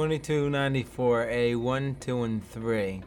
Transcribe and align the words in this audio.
2294A 0.00 1.60
1, 1.60 1.96
2, 2.00 2.22
and 2.22 2.42
3. 2.42 3.02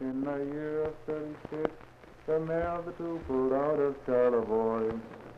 In 0.00 0.24
the 0.24 0.36
year 0.52 0.84
of 0.84 0.94
thirty-six, 1.06 1.70
the 2.26 2.38
mail 2.38 2.82
the 2.86 2.92
two 2.92 3.20
pulled 3.26 3.52
out 3.52 3.80
of 3.80 3.96
Charlevoix. 4.06 4.92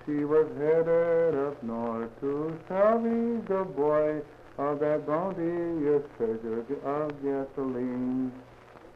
She 0.05 0.25
was 0.25 0.47
headed 0.59 1.35
up 1.35 1.63
north 1.63 2.11
to 2.21 2.59
salvage 2.69 3.47
the 3.47 3.65
boy 3.65 4.21
of 4.59 4.79
that 4.81 5.07
bounteous 5.07 6.03
treasure 6.17 6.65
of 6.85 7.23
gasoline. 7.23 8.33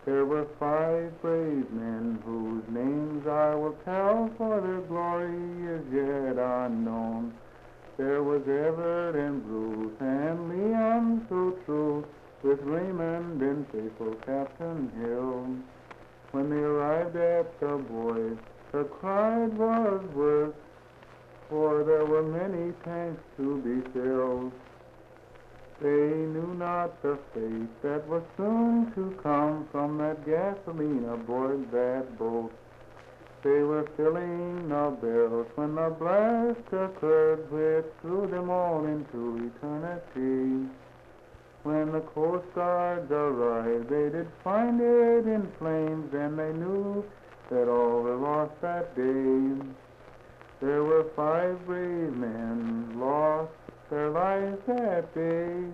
There 0.05 0.25
were 0.25 0.47
five 0.59 1.21
brave 1.21 1.71
men 1.71 2.23
whose 2.25 2.63
names 2.69 3.27
I 3.27 3.55
will 3.55 3.77
tell, 3.85 4.31
for 4.39 4.61
their 4.61 4.81
glory 4.83 5.35
is 5.67 5.85
yet 5.93 6.39
unknown. 6.39 7.35
There 7.97 8.23
was 8.23 8.43
Everett 8.43 9.17
and 9.17 9.45
Bruce 9.45 10.01
and 10.01 10.49
Leon 10.49 11.27
so 11.29 11.59
true, 11.65 12.07
with 12.43 12.61
Raymond 12.63 13.43
and 13.43 13.67
faithful 13.73 14.15
Captain 14.25 14.91
Hill. 15.01 15.57
When 16.31 16.49
they 16.49 16.57
arrived 16.57 17.17
at 17.17 17.59
the 17.59 17.77
boys, 17.77 18.39
the 18.71 18.85
cry 18.85 19.47
was 19.47 20.05
worth, 20.15 20.55
for 21.49 21.83
there 21.83 22.05
were 22.05 22.23
many 22.23 22.73
tanks 22.85 23.23
to 23.37 23.61
be 23.63 23.91
filled. 23.91 24.53
They 25.81 25.89
knew 25.89 26.55
not 26.55 27.01
the 27.03 27.17
fate 27.33 27.83
that 27.83 28.07
was 28.09 28.23
soon 28.37 28.93
to 28.97 29.17
come 29.23 29.69
from 29.71 29.99
that 29.99 30.27
gasoline 30.27 31.09
aboard 31.09 31.71
that 31.71 32.19
boat. 32.19 32.51
They 33.45 33.63
were 33.63 33.89
filling 33.97 34.69
the 34.69 34.97
barrels 35.01 35.47
when 35.55 35.77
the 35.77 35.95
blast 35.97 36.67
occurred 36.73 37.49
which 37.53 37.87
threw 38.03 38.27
them 38.27 38.51
all 38.51 38.85
into 38.87 39.53
eternity. 39.55 40.69
When 41.63 41.93
the 41.93 42.01
Coast 42.01 42.47
Guards 42.55 43.11
arrived, 43.13 43.89
they 43.89 44.11
did 44.11 44.27
find 44.43 44.81
it 44.81 45.27
in 45.29 45.49
flames, 45.59 46.13
and 46.13 46.37
they 46.37 46.53
knew 46.53 47.05
that 47.51 47.69
all 47.69 48.03
were 48.03 48.17
lost 48.17 48.61
that 48.63 48.97
day. 48.97 49.65
There 50.61 50.83
were 50.83 51.05
five 51.15 51.65
brave 51.67 52.13
men 52.15 52.78
lost 53.89 53.91
their 53.91 54.11
lives 54.11 54.59
that 54.67 55.15
day. 55.15 55.65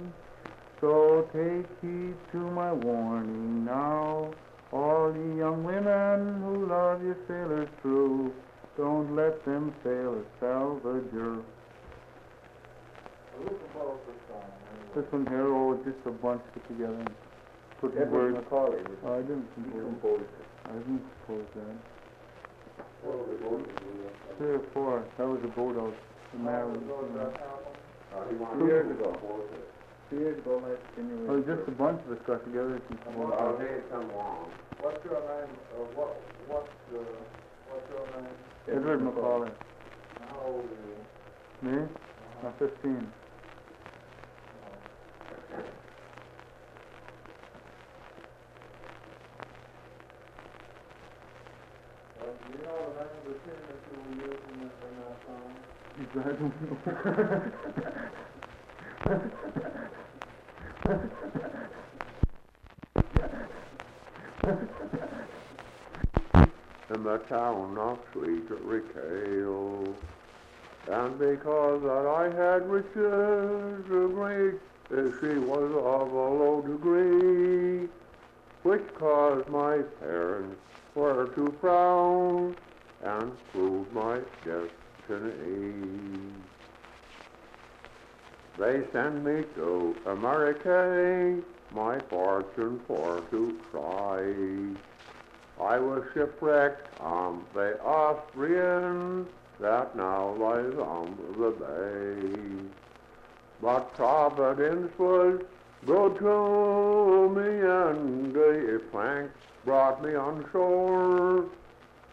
So 0.81 1.29
take 1.33 1.67
heed 1.81 2.15
to 2.33 2.39
my 2.39 2.73
warning 2.73 3.65
now, 3.65 4.31
all 4.73 5.15
ye 5.17 5.39
young 5.39 5.65
women 5.65 6.43
who 6.43 6.67
love 6.67 7.03
your 7.03 7.17
sailors 7.27 7.69
true. 7.81 8.33
Don't 8.77 9.15
let 9.15 9.45
them 9.45 9.73
fail 9.83 10.19
as 10.19 10.43
salvager. 10.43 11.43
This 14.95 15.05
one 15.11 15.27
here, 15.27 15.47
oh, 15.47 15.78
just 15.84 15.97
a 16.06 16.11
bunch 16.11 16.43
put 16.53 16.69
together 16.69 16.95
and 16.95 17.11
put 17.81 17.95
the 17.95 18.05
words. 18.06 18.37
Macaulay, 18.37 18.78
Oh, 19.05 19.15
I 19.15 19.23
didn't 19.23 19.49
compose, 19.55 20.21
it. 20.21 20.28
I 20.67 20.73
didn't 20.73 21.03
compose 21.27 21.47
that. 21.55 21.77
What 23.03 23.19
was 23.19 23.28
it, 23.31 23.43
what 23.43 23.53
was 23.59 23.69
it? 23.69 24.39
Three 24.39 24.55
or 24.55 24.62
four, 24.73 25.05
that 25.19 25.27
was 25.27 25.41
a 25.45 25.49
boat 25.49 25.77
out, 25.78 25.95
the 26.33 27.64
Maryland. 28.15 28.31
Uh, 28.31 28.31
he 28.31 28.37
wanted 28.39 28.59
Two 28.59 28.67
years 28.67 28.87
compose 29.03 29.51
it. 29.51 29.67
Two 30.11 30.17
years 30.19 30.39
ago, 30.39 30.62
last 30.62 30.83
January. 30.95 31.27
Oh, 31.29 31.41
just 31.43 31.67
a 31.67 31.75
bunch 31.75 32.01
of 32.07 32.12
us 32.15 32.23
got 32.27 32.45
together 32.45 32.75
and 32.79 32.84
composed 32.87 33.34
I'll 33.34 33.55
it. 33.55 33.59
say 33.59 33.71
it's 33.83 33.91
come 33.91 34.11
along. 34.11 34.51
What's 34.79 35.03
your 35.05 35.19
name, 35.19 35.51
uh, 35.75 35.84
what, 35.97 36.12
what's, 36.47 36.71
uh, 36.93 37.01
what's 37.71 37.87
your 37.91 38.06
name? 38.21 38.37
Edward 38.69 39.03
Macaulay. 39.03 39.50
How 40.31 40.41
old 40.47 40.69
are 40.69 40.84
you? 40.87 41.81
Me? 41.83 41.88
I'm 42.44 42.53
fifteen. 42.59 43.09
Uh, 52.21 52.25
do 52.25 52.53
you 52.53 52.65
know 52.65 52.77
the 52.78 53.00
name 53.00 53.15
of 53.19 53.25
the 53.25 53.34
tune 53.44 53.62
that 53.69 53.81
you 53.91 53.97
were 53.99 54.28
using 54.28 54.56
in, 54.61 54.71
in 54.71 54.94
that 55.00 55.17
song? 55.27 55.74
Guys 55.97 56.25
don't 56.41 56.62
know. 56.62 57.43
in 66.94 67.03
the 67.05 67.19
town 67.28 67.78
of 67.78 67.99
Sweet 68.12 68.50
Recale. 68.50 69.94
And 70.88 71.19
because 71.19 71.82
that 71.82 72.06
I 72.06 72.25
had 72.25 72.69
riches 72.69 73.87
great, 73.87 74.55
as 74.91 75.12
she 75.21 75.38
was 75.38 75.71
of 75.72 76.12
a 76.12 76.28
low 76.28 76.61
degree, 76.61 77.88
which 78.65 78.82
caused 78.97 79.49
my 79.49 79.78
parents 80.00 80.61
were 80.97 81.26
to 81.37 81.55
frown 81.61 82.56
and 83.05 83.32
proved 83.53 83.93
my 83.93 84.19
They 88.59 88.82
send 88.92 89.22
me 89.22 89.44
to 89.56 89.94
America, 90.06 91.42
my 91.72 91.98
fortune 92.09 92.81
for 92.87 93.22
to 93.31 93.60
try. 93.70 94.22
I 95.62 95.78
was 95.78 96.04
shipwrecked 96.14 97.00
on 97.00 97.44
the 97.53 97.78
Austrian 97.82 99.26
that 99.60 99.94
now 99.94 100.34
lies 100.37 100.75
on 100.78 101.19
the 101.38 101.50
bay. 101.50 102.69
But 103.60 103.93
Providence 103.94 104.91
was 104.98 105.43
good 105.84 106.19
to 106.19 107.28
me, 107.28 107.60
and 107.60 108.34
a 108.34 108.78
plank 108.91 109.31
brought 109.66 110.03
me 110.03 110.14
on 110.14 110.47
shore. 110.50 111.44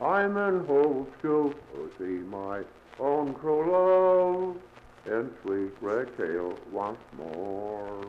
I'm 0.02 0.36
in 0.36 0.66
hopes 0.66 1.12
to 1.22 1.56
see 1.98 2.26
my 2.30 2.64
true 2.98 3.72
love 3.72 4.58
in 5.06 5.32
sweet 5.42 5.72
Rachel 5.82 6.58
once 6.72 7.00
more. 7.18 8.06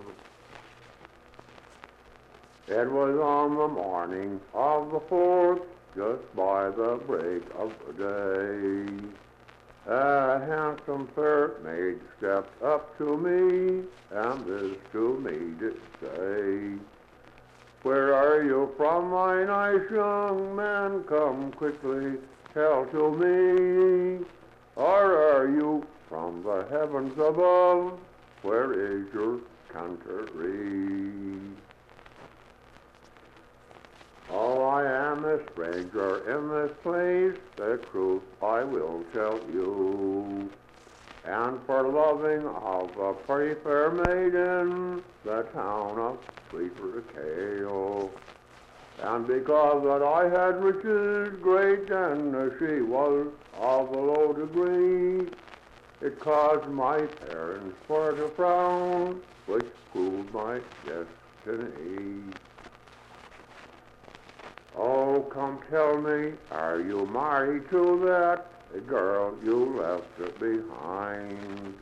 It 2.69 2.91
was 2.91 3.19
on 3.19 3.56
the 3.56 3.69
morning 3.69 4.41
of 4.54 4.92
the 4.92 5.00
fourth, 5.09 5.62
just 5.97 6.37
by 6.37 6.71
the 6.71 7.00
break 7.06 7.42
of 7.59 7.72
day. 7.98 9.09
A 9.88 10.38
handsome 10.38 11.09
fair 11.15 11.54
maid 11.65 11.98
stepped 12.19 12.62
up 12.62 12.97
to 12.98 13.16
me, 13.16 13.82
and 14.12 14.47
this 14.47 14.76
to 14.92 15.19
me 15.19 15.54
did 15.59 15.81
say, 16.00 16.78
Where 17.82 18.15
are 18.15 18.44
you 18.44 18.72
from, 18.76 19.10
my 19.10 19.42
nice 19.44 19.91
young 19.91 20.54
man? 20.54 21.03
Come 21.04 21.50
quickly, 21.53 22.19
tell 22.54 22.87
to 22.87 23.10
me. 23.10 24.25
Or 24.77 25.16
are 25.34 25.49
you 25.49 25.87
from 26.09 26.43
the 26.43 26.66
heavens 26.71 27.19
above? 27.19 27.99
Where 28.43 28.72
is 28.72 29.06
your 29.12 29.38
country? 29.72 31.12
Oh, 34.31 34.62
I 34.62 34.84
am 34.84 35.25
a 35.25 35.38
stranger 35.53 36.19
in 36.31 36.49
this 36.49 36.72
place, 36.83 37.38
the 37.56 37.77
truth 37.91 38.22
I 38.43 38.65
will 38.65 39.05
tell 39.12 39.38
you. 39.53 40.50
And 41.25 41.60
for 41.66 41.87
loving 41.87 42.47
of 42.47 42.97
a 42.99 43.12
pretty 43.12 43.60
fair 43.60 43.91
maiden, 43.91 45.03
the 45.25 45.43
town 45.53 45.99
of 45.99 46.19
Sweet 46.51 46.72
Recale. 46.80 48.10
And 49.03 49.27
because 49.27 49.83
that 49.83 50.03
I 50.03 50.25
had 50.28 50.63
riches 50.63 51.37
great, 51.43 51.91
and 51.91 52.53
she 52.60 52.83
was 52.83 53.27
of 53.59 53.89
a 53.91 53.99
low 53.99 54.33
degree, 54.33 55.27
it 56.01 56.21
caused 56.21 56.69
my 56.71 57.07
parents 57.27 57.77
for 57.89 58.13
to 58.13 58.31
frown, 58.37 59.21
which 59.47 59.66
proved 59.93 60.33
my 60.33 60.60
destiny. 60.87 62.22
Oh, 64.78 65.28
come 65.34 65.59
tell 65.69 66.01
me, 66.01 66.33
are 66.53 66.81
you 66.81 67.05
married 67.07 67.69
to 67.71 68.01
that 68.05 68.87
girl 68.87 69.34
you 69.45 69.81
left 69.81 70.41
behind? 70.41 71.75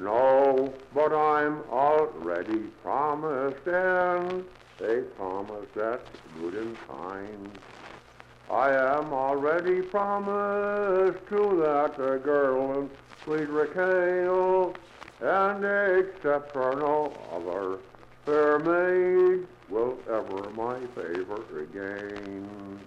No, 0.00 0.72
but 0.94 1.12
I'm 1.12 1.62
already 1.70 2.58
promised, 2.82 3.66
and 3.66 4.44
a 4.80 5.02
promise 5.16 5.66
that's 5.74 6.08
good 6.40 6.54
and 6.54 6.76
kind. 6.88 7.58
I 8.50 8.70
am 8.70 9.12
already 9.12 9.82
promised 9.82 11.26
to 11.28 11.60
that 11.62 11.96
girl 12.24 12.78
in 12.78 12.90
sweet 13.24 13.48
Raquel, 13.48 14.74
and 15.20 15.64
except 15.64 16.52
for 16.52 16.76
no 16.76 17.12
other 17.32 17.78
fair 18.24 18.58
maid 18.58 19.46
will 19.68 19.98
ever 20.08 20.48
my 20.50 20.78
favor 20.94 21.42
regain. 21.50 22.78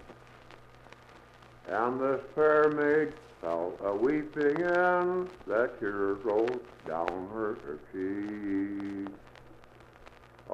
And 1.68 2.00
this 2.00 2.20
fair 2.34 2.70
maid 2.70 3.12
fell 3.40 3.72
a 3.84 3.94
weeping, 3.94 4.62
and 4.62 5.28
that 5.46 5.78
tears 5.78 6.24
rolled 6.24 6.60
down 6.86 7.28
her 7.32 7.56
cheek. 7.92 9.08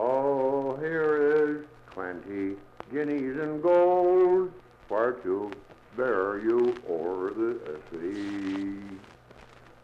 Oh, 0.00 0.77
here 0.77 1.59
is 1.59 1.67
twenty 1.91 2.55
guineas 2.93 3.37
in 3.43 3.61
gold 3.61 4.53
for 4.87 5.15
to 5.25 5.50
bear 5.97 6.39
you 6.39 6.77
o'er 6.89 7.33
the 7.35 7.81
sea. 7.91 8.79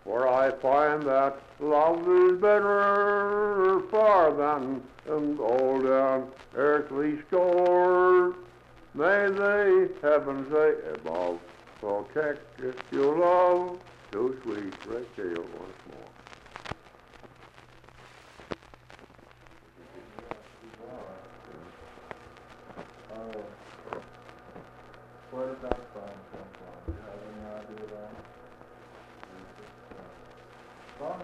For 0.05 0.29
I 0.29 0.53
find 0.53 1.03
that 1.03 1.41
love 1.59 2.09
is 2.09 2.41
better 2.41 3.81
far 3.91 4.33
than 4.33 4.83
in 5.09 5.35
gold 5.35 5.85
and 5.85 6.27
earthly 6.55 7.19
store. 7.27 8.37
May 8.95 9.27
the 9.31 9.91
heavens 10.01 10.49
they 10.53 10.75
above 10.93 11.41
protect 11.81 12.61
if 12.61 12.77
you 12.93 13.19
love 13.19 13.81
to 14.13 14.39
sweet 14.45 14.77
Rachel 14.87 15.43
once 15.59 15.83
more. 15.91 16.09
Uh, 23.13 23.39
where 25.31 25.47
did 25.47 25.63
that 25.63 25.81
song 25.93 26.15
come 26.31 26.49
from? 26.53 26.75
Do 26.87 26.93
you 26.93 26.99
have 27.03 27.21
any 27.27 27.43
idea 27.51 27.85
of 27.85 27.91
that? 27.91 28.13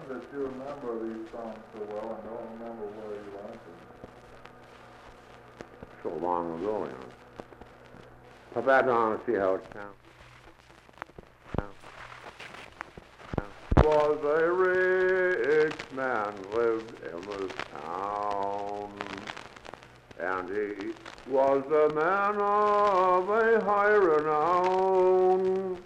Songs 0.07 0.21
that 0.21 0.37
you 0.37 0.39
remember 0.45 0.91
these 1.03 1.27
songs 1.31 1.57
so 1.73 1.79
well 1.93 2.15
and 2.15 2.23
don't 2.23 2.47
remember 2.59 2.85
where 2.85 3.13
you 3.15 3.21
learned 3.35 3.53
them. 3.53 3.77
So 6.03 6.09
long 6.23 6.45
ago, 6.61 6.75
you 6.85 6.91
know. 6.91 7.11
Put 8.53 8.65
that 8.65 8.89
on 8.89 9.13
and 9.13 9.21
see 9.25 9.33
how 9.35 9.55
it 9.55 9.63
sounds. 9.73 9.95
Was 13.83 14.19
a 14.23 14.51
rich 14.51 15.79
man 15.93 16.33
lived 16.53 16.93
in 17.03 17.25
this 17.25 17.51
town, 17.71 18.91
and 20.19 20.49
he 20.49 20.93
was 21.29 21.63
a 21.65 21.89
man 21.93 22.35
of 22.37 23.29
a 23.29 23.61
high 23.65 23.95
renown. 23.95 25.80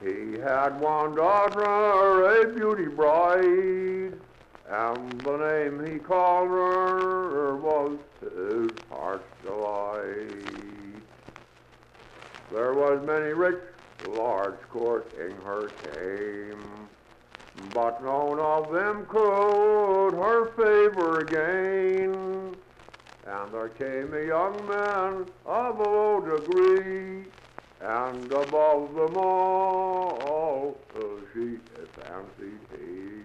He 0.00 0.38
had 0.38 0.80
one 0.80 1.14
daughter, 1.14 2.42
a 2.42 2.54
beauty 2.54 2.86
bride, 2.86 4.14
and 4.70 5.22
the 5.22 5.36
name 5.36 5.84
he 5.84 5.98
called 5.98 6.48
her 6.48 7.56
was 7.56 7.98
his 8.22 8.72
heart's 8.88 9.24
delight. 9.44 11.02
There 12.50 12.72
was 12.72 13.06
many 13.06 13.34
rich 13.34 13.60
lords 14.06 14.62
courting 14.70 15.36
her 15.44 15.70
came, 15.82 16.88
but 17.74 18.02
none 18.02 18.38
of 18.38 18.72
them 18.72 19.04
could 19.06 20.14
her 20.14 20.46
favor 20.56 21.24
gain. 21.24 22.56
And 23.26 23.52
there 23.52 23.68
came 23.68 24.14
a 24.14 24.26
young 24.26 24.66
man 24.66 25.26
of 25.44 25.78
low 25.78 26.20
degree, 26.20 27.24
and 27.82 28.30
above 28.30 28.94
them 28.94 29.16
all 29.16 30.20
she 31.32 31.58
fancied 31.96 32.60
he. 32.72 33.20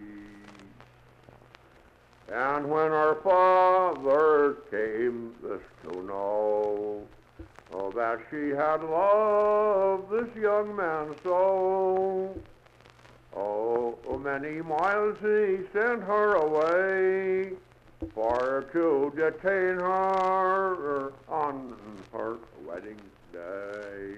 And 2.34 2.70
when 2.70 2.92
her 2.92 3.16
father 3.22 4.58
came 4.72 5.34
to 5.84 6.04
know, 6.04 7.08
oh, 7.74 7.92
that 7.92 8.20
she 8.30 8.50
had 8.50 8.84
loved 8.84 10.10
this 10.12 10.36
young 10.42 10.76
man 10.76 11.16
so, 11.24 12.36
oh, 13.36 14.20
many 14.24 14.62
miles 14.62 15.18
he 15.22 15.60
sent 15.72 16.02
her 16.02 16.34
away 16.36 17.52
for 18.14 18.66
to 18.74 19.14
detain 19.16 19.78
her 19.78 21.14
on 21.30 21.76
her 22.12 22.38
wedding 22.66 23.00
day. 23.32 24.16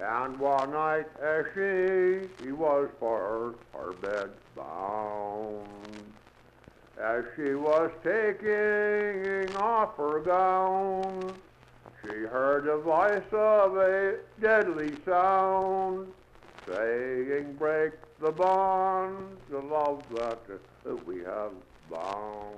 And 0.00 0.38
one 0.38 0.72
night 0.72 1.06
as 1.22 1.44
she, 1.54 2.28
she 2.42 2.52
was 2.52 2.88
for 2.98 3.54
her 3.72 3.92
bed 3.92 4.30
bound, 4.56 5.68
as 7.00 7.24
she 7.36 7.54
was 7.54 7.90
taking 8.02 9.54
off 9.56 9.96
her 9.96 10.20
gown, 10.20 11.34
she 12.02 12.22
heard 12.22 12.64
the 12.64 12.78
voice 12.78 13.22
of 13.32 13.76
a 13.76 14.16
deadly 14.40 14.92
sound, 15.04 16.12
saying, 16.66 17.54
Break 17.54 17.92
the 18.20 18.32
bond 18.32 19.36
of 19.52 19.64
love 19.64 20.02
that 20.14 21.06
we 21.06 21.18
have 21.18 21.52
bound. 21.90 22.56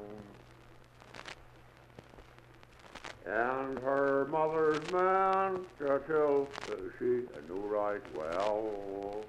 And 3.26 3.78
her 3.78 4.26
mother's 4.30 4.82
man 4.92 5.60
till 5.78 6.46
she 6.98 7.22
knew 7.48 7.60
right 7.66 8.00
well. 8.14 9.24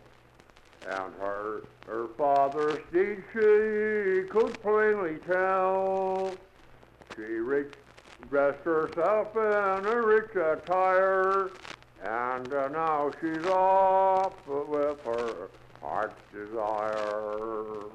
And 0.88 1.14
her 1.20 1.62
her 1.88 2.08
father's 2.18 2.82
deed 2.94 3.24
she 3.34 4.30
could 4.30 4.62
plainly 4.62 5.18
tell. 5.26 6.38
She 7.16 7.24
rich, 7.24 7.72
dressed 8.30 8.64
herself 8.64 9.36
in 9.36 9.86
a 9.88 10.02
rich 10.02 10.36
attire, 10.36 11.50
and 12.04 12.54
uh, 12.54 12.68
now 12.68 13.14
she's 13.20 13.46
off 13.46 14.34
with 14.48 14.98
her 15.06 15.50
heart's 15.82 16.14
desire. 16.32 17.90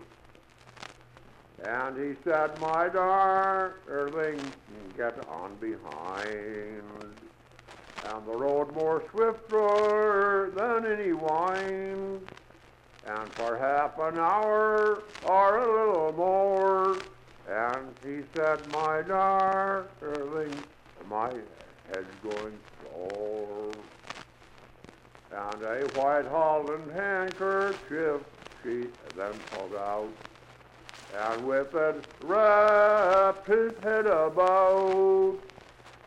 And 1.65 1.97
he 1.97 2.17
said, 2.25 2.61
My 2.61 2.89
darling, 2.89 4.41
get 4.97 5.15
on 5.29 5.55
behind. 5.61 6.83
And 8.05 8.27
the 8.27 8.37
road 8.37 8.75
more 8.75 9.03
swifter 9.11 10.51
than 10.57 10.87
any 10.87 11.13
wind. 11.13 12.21
And 13.07 13.33
for 13.35 13.57
half 13.57 13.99
an 13.99 14.19
hour 14.19 15.03
or 15.25 15.59
a 15.59 15.87
little 15.87 16.13
more. 16.17 16.97
And 17.49 17.89
he 18.05 18.23
said, 18.35 18.61
My 18.73 19.03
darling, 19.03 20.53
my 21.09 21.33
head's 21.89 22.07
going 22.23 22.59
sore. 22.83 23.71
And 25.33 25.63
a 25.63 25.87
white 25.99 26.27
holland 26.27 26.91
handkerchief 26.93 28.21
she 28.63 28.87
then 29.17 29.33
pulled 29.51 29.75
out 29.75 30.09
and 31.15 31.47
with 31.47 31.75
it 31.75 32.05
wrapped 32.21 33.49
his 33.49 33.73
head 33.83 34.07
about. 34.07 35.39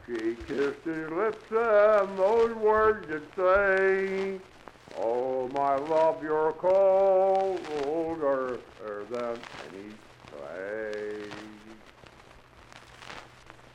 She 0.06 0.36
kissed 0.48 0.86
his 0.86 1.10
lips 1.12 1.52
and 1.52 2.20
those 2.20 2.56
words 2.58 3.10
did 3.10 3.24
say, 3.36 4.40
Oh, 4.98 5.50
my 5.50 5.76
love, 5.76 6.24
you're 6.24 6.54
colder 6.54 8.60
than 9.12 9.40
any 9.68 9.92
clay. 10.32 11.30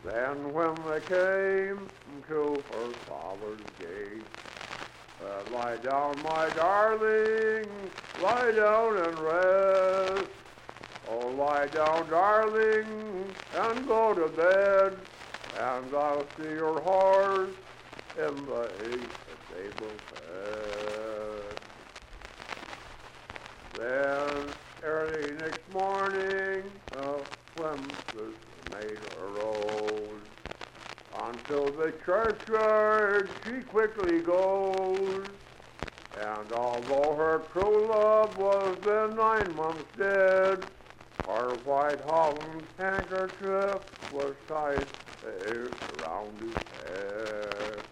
Then 0.05 0.53
when 0.53 0.77
they 0.89 1.01
came 1.01 1.89
to 2.29 2.65
her 2.73 2.93
father's 3.09 3.61
gate, 3.79 4.25
uh, 5.23 5.43
lie 5.53 5.77
down, 5.77 6.23
my 6.23 6.49
darling, 6.51 7.69
lie 8.19 8.53
down 8.53 8.97
and 8.97 9.19
rest. 9.19 10.40
Oh, 11.13 11.35
lie 11.37 11.67
down, 11.67 12.09
darling, 12.09 13.35
and 13.53 13.89
go 13.89 14.15
to 14.15 14.29
bed, 14.29 14.93
and 15.59 15.93
I'll 15.93 16.25
see 16.37 16.45
your 16.45 16.81
horse 16.81 17.51
in 18.17 18.47
the 18.47 18.71
stable 19.49 19.99
bed. 20.09 21.57
Then 23.77 24.55
early 24.85 25.37
next 25.41 25.69
morning, 25.73 26.71
uh, 26.97 27.25
when 27.55 27.97
the 28.15 28.33
maid 28.71 29.01
arose, 29.21 30.23
unto 31.13 31.77
the 31.77 31.93
churchyard 32.07 33.31
she 33.45 33.63
quickly 33.63 34.21
goes. 34.21 35.25
And 36.17 36.53
although 36.53 37.17
her 37.17 37.43
true 37.53 37.89
love 37.89 38.37
was 38.37 38.79
then 38.85 39.17
nine 39.17 39.57
months 39.57 39.89
dead, 39.99 40.59
her 41.27 41.57
white 41.57 42.01
holland 42.05 42.67
handkerchief 42.79 43.83
was 44.11 44.35
tied 44.49 44.87
around 45.93 46.41
his 46.41 46.59
head. 46.71 47.83